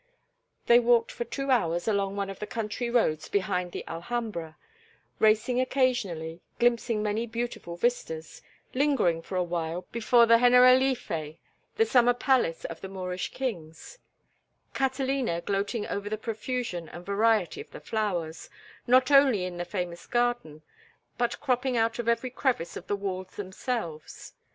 They 0.65 0.79
walked 0.79 1.11
for 1.11 1.25
two 1.25 1.51
hours 1.51 1.87
along 1.87 2.15
one 2.15 2.31
of 2.31 2.39
the 2.39 2.47
country 2.47 2.89
roads 2.89 3.29
behind 3.29 3.71
the 3.71 3.83
Alhambra, 3.87 4.57
racing 5.19 5.61
occasionally, 5.61 6.41
glimpsing 6.57 7.03
many 7.03 7.27
beautiful 7.27 7.75
vistas, 7.77 8.41
lingering 8.73 9.21
for 9.21 9.35
a 9.35 9.43
while 9.43 9.85
before 9.91 10.25
the 10.25 10.39
Generalife, 10.39 11.37
the 11.75 11.85
summer 11.85 12.15
palace 12.15 12.65
of 12.65 12.81
the 12.81 12.89
Moorish 12.89 13.31
kings; 13.31 13.99
Catalina 14.73 15.39
gloating 15.39 15.85
over 15.85 16.09
the 16.09 16.17
profusion 16.17 16.89
and 16.89 17.05
variety 17.05 17.61
of 17.61 17.69
the 17.69 17.79
flowers, 17.79 18.49
not 18.87 19.11
only 19.11 19.45
in 19.45 19.57
the 19.57 19.65
famous 19.65 20.07
garden, 20.07 20.63
but 21.19 21.39
cropping 21.39 21.77
out 21.77 21.99
of 21.99 22.09
every 22.09 22.31
crevice 22.31 22.75
of 22.75 22.87
the 22.87 22.95
walls 22.95 23.35
themselves. 23.35 24.33